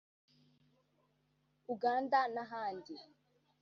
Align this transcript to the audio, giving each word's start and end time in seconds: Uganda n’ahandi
Uganda 1.73 2.19
n’ahandi 2.33 2.95